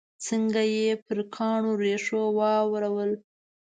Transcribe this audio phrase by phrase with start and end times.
[0.27, 3.11] څنګه یې پر کاڼو ریشو واورول.